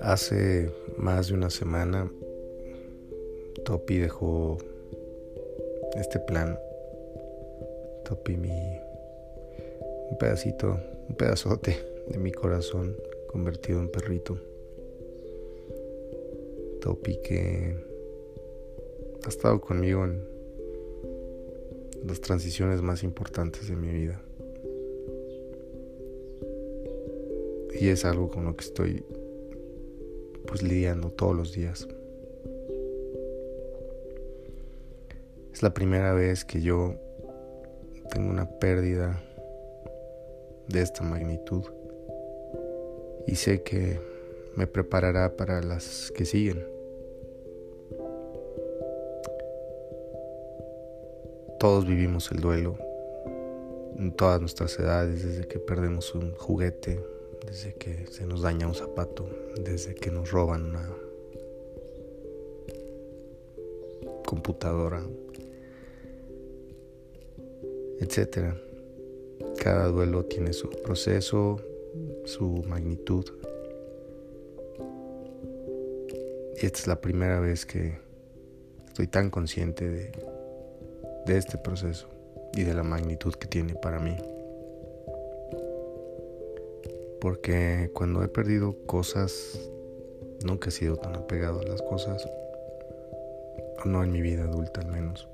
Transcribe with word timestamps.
Hace 0.00 0.70
más 0.96 1.28
de 1.28 1.34
una 1.34 1.50
semana 1.50 2.10
Topi 3.64 3.98
dejó 3.98 4.58
este 5.96 6.18
plan. 6.20 6.58
Topi 8.04 8.36
mi 8.36 8.50
un 10.10 10.18
pedacito, 10.18 10.78
un 11.08 11.16
pedazote 11.16 11.76
de 12.08 12.18
mi 12.18 12.32
corazón 12.32 12.96
convertido 13.28 13.80
en 13.80 13.90
perrito. 13.90 14.38
Topi 16.80 17.18
que 17.22 17.76
ha 19.24 19.28
estado 19.28 19.60
conmigo 19.60 20.04
en 20.04 20.22
las 22.06 22.20
transiciones 22.20 22.80
más 22.80 23.02
importantes 23.02 23.68
de 23.68 23.76
mi 23.76 23.88
vida. 23.88 24.22
Y 27.80 27.88
es 27.88 28.04
algo 28.04 28.28
con 28.28 28.44
lo 28.44 28.56
que 28.56 28.64
estoy 28.64 29.04
pues 30.46 30.62
lidiando 30.62 31.10
todos 31.10 31.36
los 31.36 31.52
días. 31.52 31.86
Es 35.52 35.62
la 35.62 35.74
primera 35.74 36.12
vez 36.12 36.44
que 36.44 36.60
yo 36.60 36.94
tengo 38.10 38.30
una 38.30 38.48
pérdida 38.58 39.22
de 40.68 40.82
esta 40.82 41.02
magnitud 41.02 41.64
y 43.26 43.34
sé 43.34 43.62
que 43.62 44.00
me 44.56 44.66
preparará 44.66 45.36
para 45.36 45.62
las 45.62 46.10
que 46.12 46.24
siguen. 46.24 46.66
Todos 51.58 51.86
vivimos 51.86 52.30
el 52.32 52.40
duelo 52.40 52.78
en 53.98 54.12
todas 54.12 54.40
nuestras 54.40 54.78
edades, 54.78 55.24
desde 55.24 55.46
que 55.48 55.58
perdemos 55.58 56.14
un 56.14 56.32
juguete, 56.32 57.04
desde 57.48 57.74
que 57.74 58.06
se 58.08 58.26
nos 58.26 58.42
daña 58.42 58.66
un 58.66 58.74
zapato, 58.74 59.26
desde 59.58 59.94
que 59.94 60.10
nos 60.10 60.30
roban 60.30 60.66
una 60.66 60.86
computadora, 64.26 65.02
etcétera. 68.00 68.54
Cada 69.62 69.88
duelo 69.88 70.26
tiene 70.26 70.52
su 70.52 70.68
proceso, 70.68 71.60
su 72.24 72.62
magnitud. 72.68 73.24
Y 76.60 76.66
esta 76.66 76.78
es 76.80 76.86
la 76.86 77.00
primera 77.00 77.40
vez 77.40 77.64
que 77.64 77.98
estoy 78.86 79.06
tan 79.06 79.30
consciente 79.30 79.88
de, 79.88 80.12
de 81.24 81.38
este 81.38 81.56
proceso 81.56 82.08
y 82.54 82.64
de 82.64 82.74
la 82.74 82.82
magnitud 82.82 83.34
que 83.34 83.46
tiene 83.46 83.74
para 83.74 84.00
mí 84.00 84.16
porque 87.20 87.90
cuando 87.92 88.22
he 88.22 88.28
perdido 88.28 88.76
cosas, 88.86 89.70
nunca 90.44 90.68
he 90.68 90.72
sido 90.72 90.96
tan 90.96 91.16
apegado 91.16 91.60
a 91.60 91.64
las 91.64 91.82
cosas, 91.82 92.26
no 93.84 94.02
en 94.02 94.12
mi 94.12 94.20
vida 94.20 94.44
adulta 94.44 94.80
al 94.80 94.88
menos. 94.88 95.28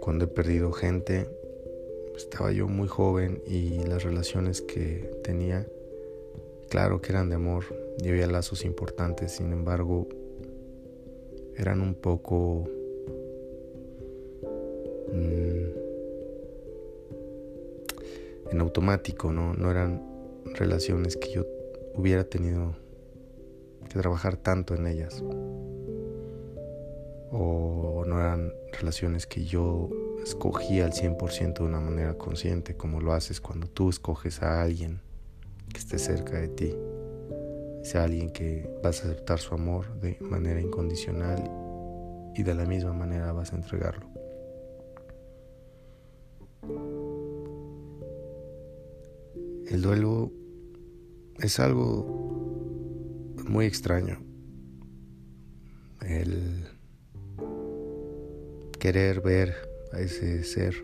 Cuando 0.00 0.24
he 0.24 0.28
perdido 0.28 0.72
gente, 0.72 1.28
estaba 2.16 2.52
yo 2.52 2.66
muy 2.68 2.88
joven 2.88 3.42
y 3.46 3.78
las 3.84 4.02
relaciones 4.02 4.60
que 4.60 5.10
tenía, 5.22 5.66
claro 6.68 7.00
que 7.00 7.12
eran 7.12 7.28
de 7.28 7.36
amor 7.36 7.64
y 8.02 8.08
había 8.08 8.26
lazos 8.26 8.64
importantes, 8.64 9.32
sin 9.32 9.52
embargo, 9.52 10.08
eran 11.56 11.80
un 11.80 11.94
poco... 11.94 12.64
Mm, 15.12 15.81
en 18.52 18.60
automático, 18.60 19.32
¿no? 19.32 19.54
No 19.54 19.70
eran 19.70 20.02
relaciones 20.54 21.16
que 21.16 21.32
yo 21.32 21.46
hubiera 21.94 22.24
tenido 22.24 22.76
que 23.88 23.98
trabajar 23.98 24.36
tanto 24.36 24.74
en 24.74 24.86
ellas. 24.86 25.22
O 27.30 28.04
no 28.06 28.20
eran 28.20 28.52
relaciones 28.78 29.26
que 29.26 29.44
yo 29.44 29.88
escogía 30.22 30.84
al 30.84 30.92
100% 30.92 31.54
de 31.54 31.64
una 31.64 31.80
manera 31.80 32.14
consciente, 32.14 32.76
como 32.76 33.00
lo 33.00 33.14
haces 33.14 33.40
cuando 33.40 33.66
tú 33.66 33.88
escoges 33.88 34.42
a 34.42 34.62
alguien 34.62 35.00
que 35.72 35.78
esté 35.78 35.98
cerca 35.98 36.38
de 36.38 36.48
ti. 36.48 36.74
Sea 37.82 38.04
alguien 38.04 38.30
que 38.30 38.68
vas 38.82 39.00
a 39.00 39.06
aceptar 39.06 39.38
su 39.38 39.54
amor 39.54 39.98
de 40.00 40.18
manera 40.20 40.60
incondicional 40.60 41.50
y 42.36 42.42
de 42.42 42.54
la 42.54 42.66
misma 42.66 42.92
manera 42.92 43.32
vas 43.32 43.52
a 43.52 43.56
entregarlo. 43.56 44.06
El 49.66 49.82
duelo 49.82 50.32
es 51.38 51.58
algo 51.60 52.22
muy 53.48 53.66
extraño. 53.66 54.18
El 56.00 56.66
querer 58.78 59.20
ver 59.20 59.54
a 59.92 60.00
ese 60.00 60.42
ser 60.44 60.74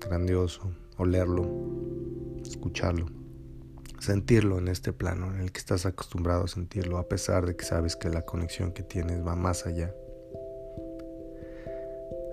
grandioso, 0.00 0.74
olerlo, 0.96 1.48
escucharlo, 2.44 3.06
sentirlo 3.98 4.58
en 4.58 4.68
este 4.68 4.92
plano 4.92 5.32
en 5.34 5.40
el 5.40 5.52
que 5.52 5.60
estás 5.60 5.86
acostumbrado 5.86 6.44
a 6.44 6.48
sentirlo, 6.48 6.98
a 6.98 7.08
pesar 7.08 7.46
de 7.46 7.56
que 7.56 7.64
sabes 7.64 7.96
que 7.96 8.10
la 8.10 8.22
conexión 8.22 8.72
que 8.72 8.82
tienes 8.82 9.26
va 9.26 9.36
más 9.36 9.66
allá. 9.66 9.94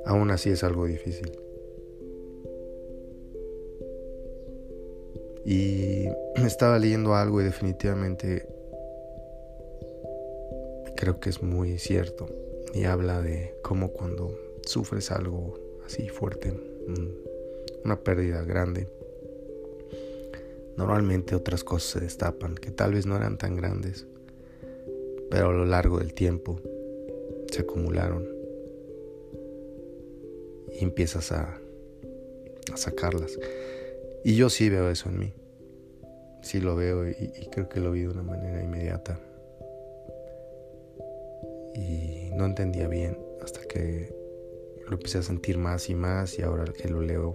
Aún 0.05 0.31
así 0.31 0.49
es 0.49 0.63
algo 0.63 0.85
difícil. 0.85 1.31
Y 5.47 6.09
estaba 6.35 6.77
leyendo 6.77 7.15
algo 7.15 7.39
y 7.39 7.45
definitivamente 7.45 8.45
creo 10.97 11.21
que 11.21 11.29
es 11.29 11.41
muy 11.41 11.79
cierto. 11.79 12.27
Y 12.73 12.83
habla 12.83 13.21
de 13.21 13.55
cómo 13.61 13.93
cuando 13.93 14.37
sufres 14.63 15.09
algo 15.09 15.57
así 15.85 16.09
fuerte, 16.09 16.53
una 17.85 18.03
pérdida 18.03 18.43
grande, 18.43 18.89
normalmente 20.75 21.33
otras 21.33 21.63
cosas 21.63 21.91
se 21.91 21.99
destapan, 22.01 22.55
que 22.55 22.71
tal 22.71 22.93
vez 22.93 23.05
no 23.05 23.15
eran 23.15 23.37
tan 23.37 23.55
grandes, 23.55 24.05
pero 25.31 25.49
a 25.49 25.53
lo 25.53 25.65
largo 25.65 25.99
del 25.99 26.13
tiempo 26.13 26.59
se 27.49 27.61
acumularon 27.61 28.27
y 30.73 30.83
empiezas 30.83 31.31
a, 31.31 31.57
a 32.73 32.77
sacarlas. 32.77 33.39
Y 34.23 34.35
yo 34.35 34.49
sí 34.49 34.69
veo 34.69 34.89
eso 34.89 35.09
en 35.09 35.19
mí. 35.19 35.33
Sí 36.41 36.59
lo 36.59 36.75
veo 36.75 37.07
y, 37.07 37.47
creo 37.51 37.69
que 37.69 37.79
lo 37.79 37.91
vi 37.91 38.01
de 38.01 38.09
una 38.09 38.23
manera 38.23 38.61
inmediata. 38.61 39.19
Y 41.75 42.29
no 42.35 42.45
entendía 42.45 42.87
bien 42.87 43.17
hasta 43.41 43.61
que 43.61 44.13
lo 44.87 44.93
empecé 44.95 45.19
a 45.19 45.23
sentir 45.23 45.57
más 45.57 45.89
y 45.89 45.95
más 45.95 46.39
y 46.39 46.41
ahora 46.41 46.65
que 46.65 46.87
lo 46.87 47.01
leo 47.01 47.33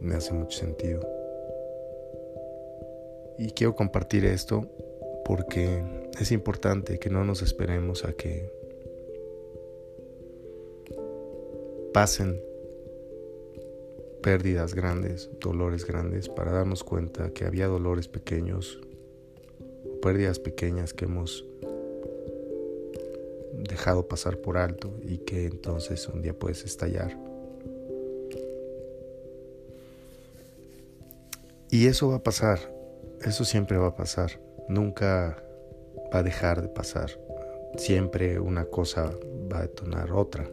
me 0.00 0.14
hace 0.14 0.32
mucho 0.32 0.58
sentido. 0.58 1.00
Y 3.38 3.50
quiero 3.50 3.74
compartir 3.74 4.24
esto 4.24 4.70
porque 5.24 5.82
es 6.18 6.32
importante 6.32 6.98
que 6.98 7.10
no 7.10 7.24
nos 7.24 7.42
esperemos 7.42 8.04
a 8.04 8.12
que 8.12 8.50
pasen 11.92 12.40
pérdidas 14.26 14.74
grandes, 14.74 15.30
dolores 15.40 15.86
grandes, 15.86 16.28
para 16.28 16.50
darnos 16.50 16.82
cuenta 16.82 17.30
que 17.30 17.44
había 17.44 17.68
dolores 17.68 18.08
pequeños 18.08 18.80
pérdidas 20.02 20.40
pequeñas 20.40 20.92
que 20.92 21.04
hemos 21.04 21.44
dejado 23.52 24.08
pasar 24.08 24.38
por 24.38 24.58
alto 24.58 24.92
y 25.00 25.18
que 25.18 25.44
entonces 25.44 26.08
un 26.08 26.22
día 26.22 26.36
puedes 26.36 26.64
estallar. 26.64 27.16
Y 31.70 31.86
eso 31.86 32.08
va 32.08 32.16
a 32.16 32.22
pasar, 32.24 32.58
eso 33.22 33.44
siempre 33.44 33.78
va 33.78 33.86
a 33.86 33.94
pasar, 33.94 34.40
nunca 34.68 35.40
va 36.12 36.18
a 36.18 36.22
dejar 36.24 36.62
de 36.62 36.68
pasar, 36.68 37.12
siempre 37.76 38.40
una 38.40 38.64
cosa 38.64 39.08
va 39.52 39.58
a 39.58 39.62
detonar 39.62 40.10
otra. 40.10 40.50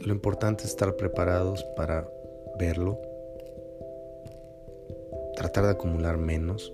Lo 0.00 0.12
importante 0.12 0.62
es 0.62 0.70
estar 0.70 0.96
preparados 0.96 1.64
para 1.76 2.08
verlo, 2.58 3.00
tratar 5.34 5.64
de 5.64 5.70
acumular 5.70 6.18
menos. 6.18 6.72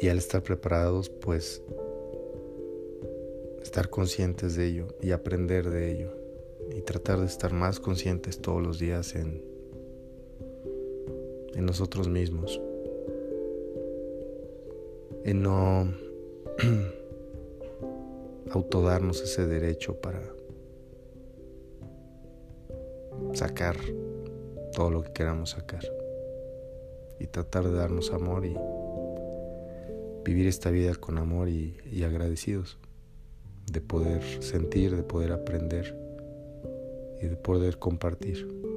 Y 0.00 0.08
al 0.08 0.18
estar 0.18 0.42
preparados 0.42 1.08
pues 1.08 1.62
estar 3.62 3.88
conscientes 3.88 4.56
de 4.56 4.66
ello 4.66 4.88
y 5.00 5.12
aprender 5.12 5.70
de 5.70 5.90
ello. 5.90 6.12
Y 6.70 6.82
tratar 6.82 7.20
de 7.20 7.26
estar 7.26 7.52
más 7.52 7.80
conscientes 7.80 8.40
todos 8.40 8.62
los 8.62 8.78
días 8.78 9.14
en, 9.14 9.42
en 11.54 11.64
nosotros 11.64 12.08
mismos, 12.08 12.60
en 15.24 15.42
no 15.42 15.94
autodarnos 18.50 19.22
ese 19.22 19.46
derecho 19.46 19.94
para 19.94 20.37
sacar 23.38 23.76
todo 24.74 24.90
lo 24.90 25.02
que 25.02 25.12
queramos 25.12 25.50
sacar 25.50 25.84
y 27.20 27.28
tratar 27.28 27.64
de 27.64 27.72
darnos 27.72 28.12
amor 28.12 28.44
y 28.44 28.56
vivir 30.24 30.48
esta 30.48 30.70
vida 30.70 30.92
con 30.96 31.18
amor 31.18 31.48
y, 31.48 32.02
agradecidos 32.02 32.78
de 33.70 33.80
poder 33.80 34.42
sentir, 34.42 34.96
de 34.96 35.04
poder 35.04 35.30
aprender 35.30 35.96
y 37.22 37.26
de 37.26 37.36
poder 37.36 37.78
compartir. 37.78 38.67